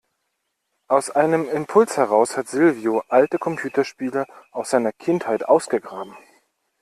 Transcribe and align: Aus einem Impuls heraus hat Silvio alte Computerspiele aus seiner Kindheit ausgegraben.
Aus 0.87 1.11
einem 1.11 1.47
Impuls 1.47 1.95
heraus 1.95 2.35
hat 2.35 2.47
Silvio 2.47 3.03
alte 3.07 3.37
Computerspiele 3.37 4.25
aus 4.51 4.71
seiner 4.71 4.91
Kindheit 4.93 5.45
ausgegraben. 5.47 6.17